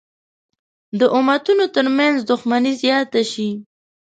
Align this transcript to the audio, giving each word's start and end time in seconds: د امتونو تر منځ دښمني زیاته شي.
د 0.99 1.01
امتونو 1.17 1.65
تر 1.75 1.85
منځ 1.97 2.17
دښمني 2.29 2.73
زیاته 2.81 3.21
شي. 3.31 3.49